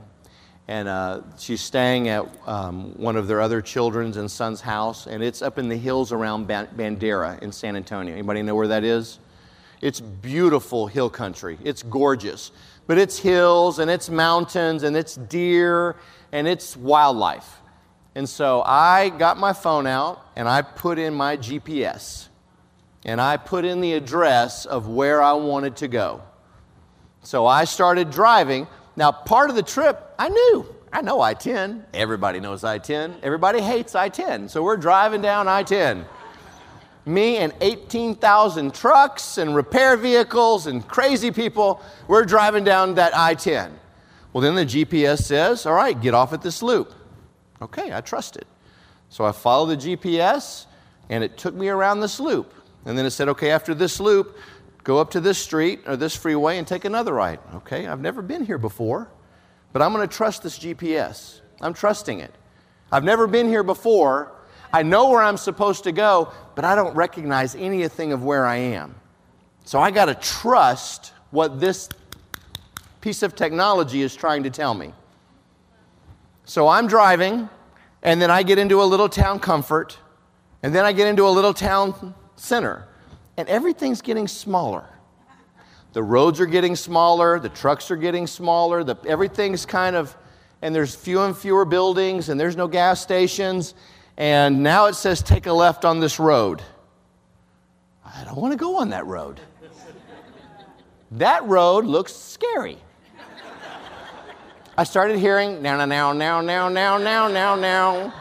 [0.67, 5.23] and uh, she's staying at um, one of their other children's and son's house, and
[5.23, 8.13] it's up in the hills around Bandera in San Antonio.
[8.13, 9.17] Anybody know where that is?
[9.81, 11.57] It's beautiful hill country.
[11.63, 12.51] It's gorgeous,
[12.85, 15.95] but it's hills and it's mountains and it's deer
[16.35, 17.61] and it's wildlife.
[18.13, 22.27] And so I got my phone out and I put in my GPS
[23.05, 26.21] and I put in the address of where I wanted to go.
[27.23, 28.67] So I started driving.
[28.97, 30.75] Now, part of the trip, I knew.
[30.91, 31.85] I know I 10.
[31.93, 33.15] Everybody knows I 10.
[33.23, 34.49] Everybody hates I 10.
[34.49, 36.03] So we're driving down I 10.
[37.05, 43.35] Me and 18,000 trucks and repair vehicles and crazy people, we're driving down that I
[43.35, 43.79] 10.
[44.35, 46.93] Well, then the GPS says, all right, get off at this loop.
[47.61, 48.45] Okay, I trust it.
[49.07, 50.65] So I follow the GPS,
[51.09, 52.53] and it took me around this loop.
[52.83, 54.37] And then it said, okay, after this loop,
[54.83, 57.39] go up to this street or this freeway and take another right.
[57.53, 59.09] Okay, I've never been here before,
[59.71, 61.39] but I'm going to trust this GPS.
[61.61, 62.35] I'm trusting it.
[62.91, 64.33] I've never been here before.
[64.73, 68.57] I know where I'm supposed to go, but I don't recognize anything of where I
[68.57, 68.95] am.
[69.63, 71.87] So I got to trust what this
[73.05, 74.91] piece of technology is trying to tell me.
[76.43, 77.47] So I'm driving,
[78.01, 79.99] and then I get into a little town Comfort,
[80.63, 82.87] and then I get into a little town center,
[83.37, 84.85] and everything's getting smaller.
[85.93, 90.17] The roads are getting smaller, the trucks are getting smaller, the, everything's kind of,
[90.63, 93.75] and there's fewer and fewer buildings, and there's no gas stations,
[94.17, 96.63] and now it says take a left on this road.
[98.03, 99.39] I don't want to go on that road.
[101.11, 102.79] that road looks scary.
[104.77, 108.13] I started hearing now, now, now, now, now, now, now, now,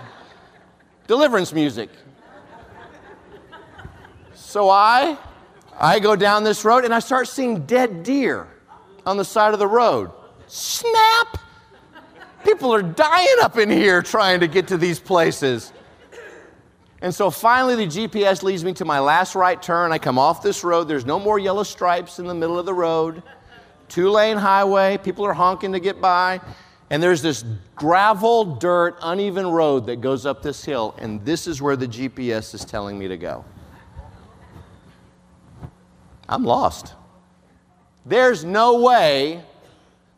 [1.08, 1.90] deliverance music.
[4.34, 5.18] So I,
[5.80, 8.46] I go down this road and I start seeing dead deer
[9.04, 10.12] on the side of the road.
[10.46, 11.38] Snap!
[12.44, 15.72] People are dying up in here trying to get to these places.
[17.00, 19.90] And so finally, the GPS leads me to my last right turn.
[19.90, 20.84] I come off this road.
[20.84, 23.24] There's no more yellow stripes in the middle of the road.
[23.88, 24.98] Two lane highway.
[24.98, 26.40] People are honking to get by.
[26.90, 30.94] And there's this gravel, dirt, uneven road that goes up this hill.
[30.98, 33.44] And this is where the GPS is telling me to go.
[36.28, 36.94] I'm lost.
[38.06, 39.42] There's no way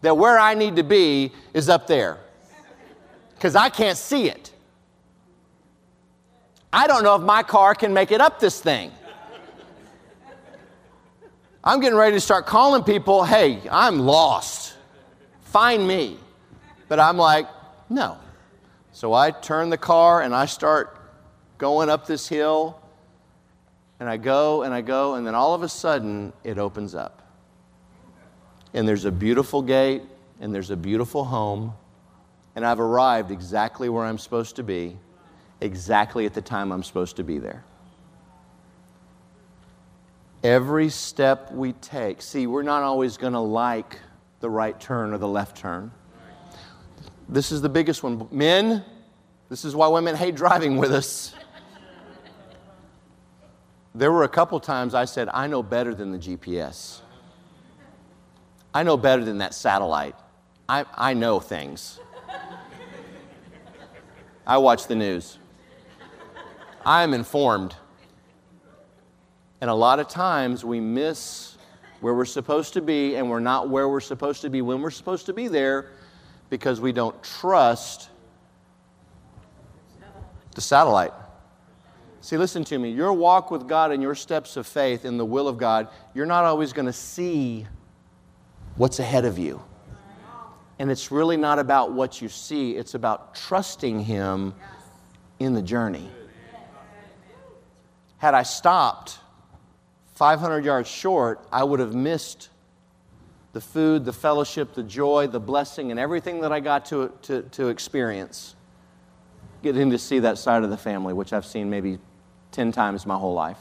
[0.03, 2.19] that where I need to be is up there
[3.35, 4.53] because I can't see it.
[6.73, 8.93] I don't know if my car can make it up this thing.
[11.67, 14.77] I'm getting ready to start calling people, hey, I'm lost.
[15.43, 16.17] Find me.
[16.87, 17.49] But I'm like,
[17.91, 18.19] no.
[18.93, 20.97] So I turn the car and I start
[21.59, 22.81] going up this hill.
[23.99, 27.33] And I go and I go, and then all of a sudden it opens up.
[28.75, 30.03] And there's a beautiful gate,
[30.39, 31.73] and there's a beautiful home,
[32.55, 34.99] and I've arrived exactly where I'm supposed to be
[35.63, 37.65] exactly at the time I'm supposed to be there.
[40.47, 43.99] Every step we take, see, we're not always going to like
[44.39, 45.91] the right turn or the left turn.
[47.29, 48.29] This is the biggest one.
[48.31, 48.85] Men,
[49.49, 51.35] this is why women hate driving with us.
[53.93, 57.01] There were a couple times I said, I know better than the GPS.
[58.73, 60.15] I know better than that satellite.
[60.69, 61.99] I, I know things.
[64.47, 65.41] I watch the news.
[66.85, 67.75] I am informed.
[69.61, 71.57] And a lot of times we miss
[72.01, 74.91] where we're supposed to be, and we're not where we're supposed to be when we're
[74.91, 75.91] supposed to be there
[76.51, 78.11] because we don't trust
[80.55, 81.13] the satellite.
[82.21, 82.91] See, listen to me.
[82.91, 86.27] Your walk with God and your steps of faith in the will of God, you're
[86.27, 87.67] not always going to see
[88.77, 89.63] what's ahead of you.
[90.79, 94.55] And it's really not about what you see, it's about trusting Him
[95.39, 96.09] in the journey.
[98.19, 99.19] Had I stopped
[100.17, 102.49] 500 yards short, I would have missed
[103.53, 107.43] the food, the fellowship, the joy, the blessing, and everything that I got to, to,
[107.43, 108.57] to experience.
[109.63, 111.99] Getting to see that side of the family, which I've seen maybe
[112.53, 113.59] 10 times my whole life.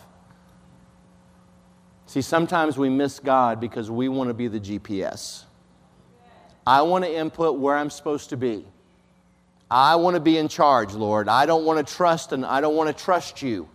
[2.05, 5.43] See, sometimes we miss God because we want to be the GPS.
[6.65, 8.65] I want to input where I'm supposed to be.
[9.69, 11.27] I want to be in charge, Lord.
[11.27, 13.67] I don't want to trust and I don't want to trust you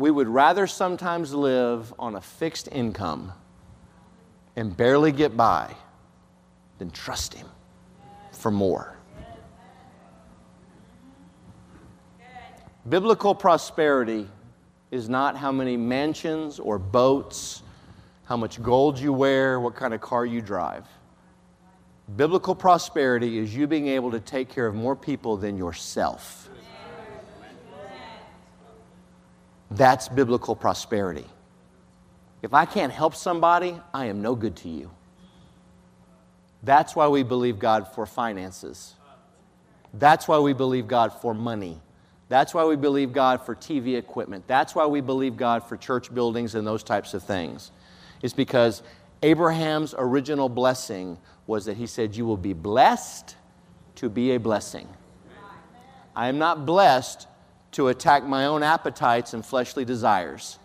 [0.00, 3.32] we would rather sometimes live on a fixed income
[4.56, 5.74] and barely get by
[6.78, 7.46] than trust Him
[8.32, 8.96] for more.
[12.88, 14.26] Biblical prosperity
[14.90, 17.62] is not how many mansions or boats,
[18.24, 20.86] how much gold you wear, what kind of car you drive.
[22.16, 26.48] Biblical prosperity is you being able to take care of more people than yourself.
[29.70, 31.26] That's biblical prosperity.
[32.42, 34.90] If I can't help somebody, I am no good to you.
[36.62, 38.94] That's why we believe God for finances.
[39.94, 41.80] That's why we believe God for money.
[42.28, 44.46] That's why we believe God for TV equipment.
[44.46, 47.72] That's why we believe God for church buildings and those types of things.
[48.22, 48.82] It's because
[49.22, 53.36] Abraham's original blessing was that he said, You will be blessed
[53.96, 54.88] to be a blessing.
[56.14, 57.26] I am not blessed
[57.72, 60.58] to attack my own appetites and fleshly desires.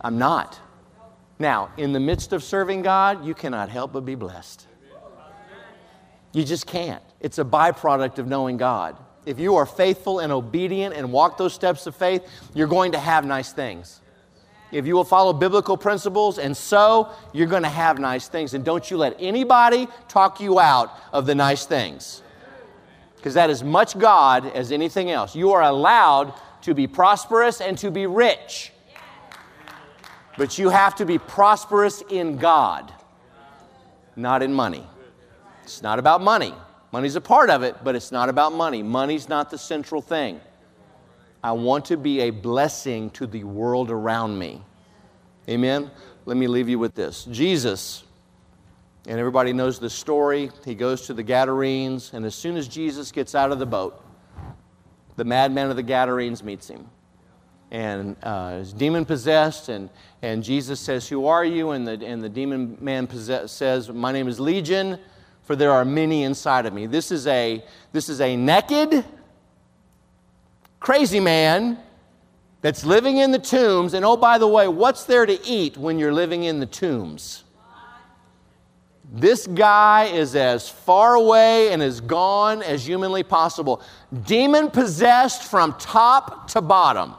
[0.00, 0.60] I'm not.
[1.38, 4.66] Now, in the midst of serving God, you cannot help but be blessed.
[6.32, 7.02] You just can't.
[7.20, 8.96] It's a byproduct of knowing God.
[9.24, 12.22] If you are faithful and obedient and walk those steps of faith,
[12.54, 14.00] you're going to have nice things.
[14.70, 18.54] If you will follow biblical principles and so, you're going to have nice things.
[18.54, 22.22] And don't you let anybody talk you out of the nice things
[23.26, 25.34] because that is much God as anything else.
[25.34, 28.70] You are allowed to be prosperous and to be rich.
[30.38, 32.92] But you have to be prosperous in God,
[34.14, 34.86] not in money.
[35.64, 36.54] It's not about money.
[36.92, 38.84] Money's a part of it, but it's not about money.
[38.84, 40.40] Money's not the central thing.
[41.42, 44.62] I want to be a blessing to the world around me.
[45.48, 45.90] Amen?
[46.26, 47.24] Let me leave you with this.
[47.24, 48.04] Jesus
[49.06, 50.50] and everybody knows the story.
[50.64, 54.02] He goes to the Gadarenes, and as soon as Jesus gets out of the boat,
[55.14, 56.88] the madman of the Gadarenes meets him.
[57.70, 59.90] And uh, is demon possessed, and,
[60.22, 61.70] and Jesus says, Who are you?
[61.70, 64.98] And the, and the demon man possess, says, My name is Legion,
[65.42, 66.86] for there are many inside of me.
[66.86, 69.04] This is a, this is a naked,
[70.78, 71.78] crazy man
[72.60, 73.94] that's living in the tombs.
[73.94, 77.44] And oh, by the way, what's there to eat when you're living in the tombs?
[79.12, 83.80] This guy is as far away and as gone as humanly possible.
[84.24, 87.14] Demon possessed from top to bottom.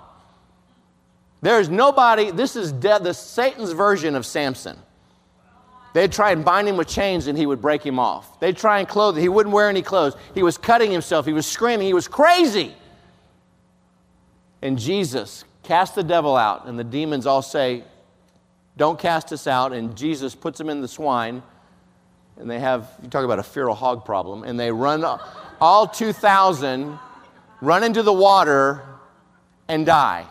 [1.41, 4.77] There's nobody, this is dead, the Satan's version of Samson.
[5.93, 8.39] They'd try and bind him with chains and he would break him off.
[8.39, 9.21] They'd try and clothe him.
[9.21, 10.15] He wouldn't wear any clothes.
[10.35, 11.25] He was cutting himself.
[11.25, 11.87] He was screaming.
[11.87, 12.75] He was crazy.
[14.61, 17.83] And Jesus cast the devil out, and the demons all say,
[18.75, 19.73] Don't cast us out.
[19.73, 21.43] And Jesus puts him in the swine,
[22.39, 25.03] and they have, you talk about a feral hog problem, and they run
[25.59, 26.97] all 2,000,
[27.61, 28.83] run into the water,
[29.67, 30.25] and die.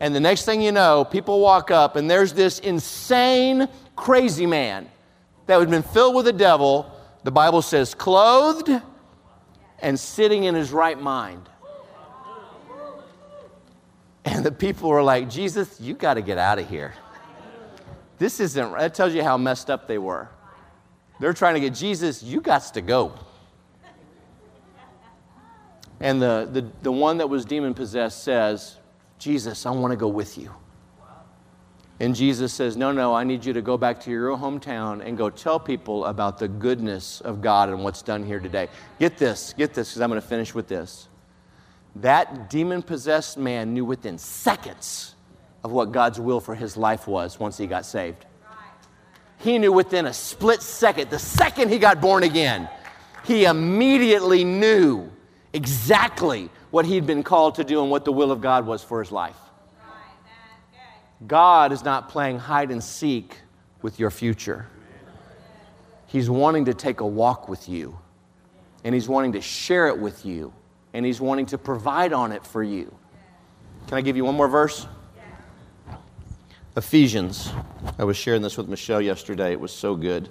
[0.00, 4.88] And the next thing you know, people walk up, and there's this insane, crazy man
[5.46, 6.90] that had been filled with the devil.
[7.24, 8.70] The Bible says, clothed
[9.80, 11.48] and sitting in his right mind.
[14.24, 16.94] And the people were like, Jesus, you got to get out of here.
[18.18, 20.28] This isn't, that tells you how messed up they were.
[21.20, 23.14] They're trying to get Jesus, you got to go.
[26.00, 28.76] And the, the, the one that was demon possessed says,
[29.18, 30.54] Jesus, I want to go with you.
[32.00, 35.18] And Jesus says, No, no, I need you to go back to your hometown and
[35.18, 38.68] go tell people about the goodness of God and what's done here today.
[39.00, 41.08] Get this, get this, because I'm going to finish with this.
[41.96, 45.16] That demon possessed man knew within seconds
[45.64, 48.24] of what God's will for his life was once he got saved.
[49.38, 52.68] He knew within a split second, the second he got born again,
[53.24, 55.10] he immediately knew
[55.52, 59.00] exactly what he'd been called to do and what the will of God was for
[59.00, 59.36] his life.
[61.26, 63.36] God is not playing hide and seek
[63.82, 64.66] with your future.
[66.06, 67.98] He's wanting to take a walk with you,
[68.84, 70.52] and He's wanting to share it with you,
[70.94, 72.94] and He's wanting to provide on it for you.
[73.88, 74.86] Can I give you one more verse?
[76.78, 77.52] Ephesians.
[77.98, 79.50] I was sharing this with Michelle yesterday.
[79.50, 80.28] It was so good.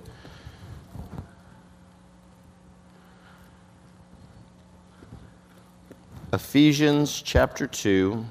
[6.31, 8.25] Ephesians chapter 2.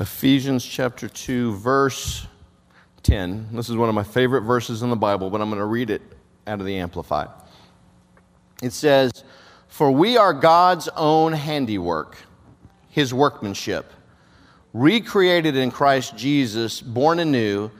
[0.00, 2.26] Ephesians chapter 2, verse
[3.04, 3.50] 10.
[3.52, 5.90] This is one of my favorite verses in the Bible, but I'm going to read
[5.90, 6.02] it
[6.46, 7.28] out of the Amplified.
[8.62, 9.24] It says,
[9.68, 12.16] For we are God's own handiwork,
[12.88, 13.92] his workmanship,
[14.72, 17.70] recreated in Christ Jesus, born anew,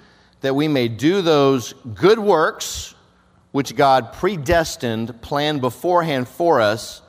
[0.43, 2.95] that we may do those good works
[3.51, 7.01] which God predestined, planned beforehand for us,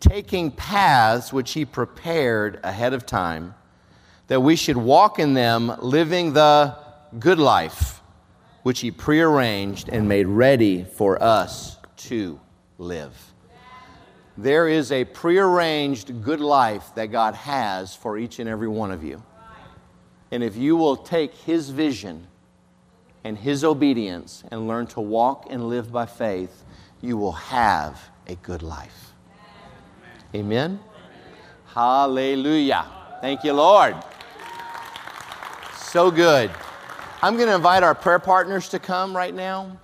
[0.00, 3.54] taking paths which he prepared ahead of time
[4.26, 6.76] that we should walk in them, living the
[7.18, 8.00] good life
[8.62, 12.40] which He prearranged and made ready for us to
[12.78, 13.32] live.
[14.36, 19.04] There is a prearranged good life that God has for each and every one of
[19.04, 19.22] you.
[20.30, 22.26] And if you will take His vision
[23.22, 26.64] and His obedience and learn to walk and live by faith,
[27.00, 29.12] you will have a good life.
[30.34, 30.80] Amen?
[31.66, 32.86] Hallelujah.
[33.20, 33.94] Thank you, Lord.
[35.76, 36.50] So good.
[37.24, 39.80] I'm going to invite our prayer partners to come right now.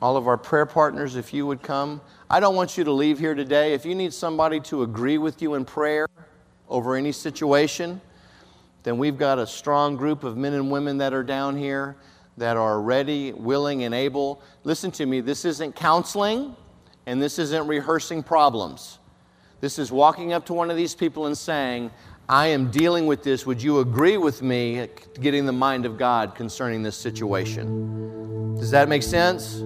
[0.00, 2.00] All of our prayer partners, if you would come.
[2.30, 3.74] I don't want you to leave here today.
[3.74, 6.08] If you need somebody to agree with you in prayer
[6.70, 8.00] over any situation,
[8.82, 11.96] then we've got a strong group of men and women that are down here
[12.38, 14.40] that are ready, willing, and able.
[14.64, 16.56] Listen to me, this isn't counseling
[17.04, 19.00] and this isn't rehearsing problems.
[19.60, 21.90] This is walking up to one of these people and saying,
[22.30, 23.46] I am dealing with this.
[23.46, 24.86] Would you agree with me
[25.18, 28.54] getting the mind of God concerning this situation?
[28.58, 29.62] Does that make sense?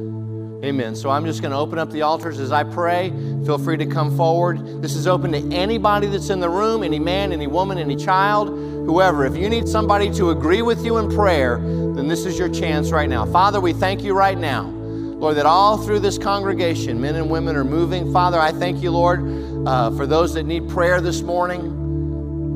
[0.65, 0.95] Amen.
[0.95, 3.11] So I'm just going to open up the altars as I pray.
[3.45, 4.81] Feel free to come forward.
[4.81, 8.51] This is open to anybody that's in the room any man, any woman, any child,
[8.51, 9.27] whoever.
[9.27, 12.93] If you need somebody to agree with you in prayer, then this is your chance
[12.93, 13.27] right now.
[13.27, 14.67] Father, we thank you right now.
[14.67, 18.13] Lord, that all through this congregation, men and women are moving.
[18.13, 21.82] Father, I thank you, Lord, uh, for those that need prayer this morning.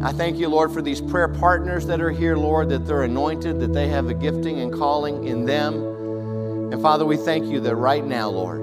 [0.06, 3.58] I thank you, Lord, for these prayer partners that are here, Lord, that they're anointed,
[3.58, 5.74] that they have a gifting and calling in them.
[6.72, 8.60] And Father, we thank you that right now, Lord,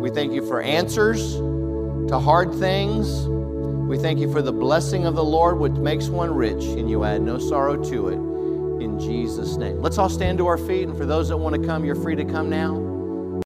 [0.00, 3.26] we thank you for answers to hard things.
[3.26, 7.02] We thank you for the blessing of the Lord, which makes one rich, and you
[7.02, 8.84] add no sorrow to it.
[8.84, 9.82] In Jesus' name.
[9.82, 12.14] Let's all stand to our feet, and for those that want to come, you're free
[12.14, 12.93] to come now.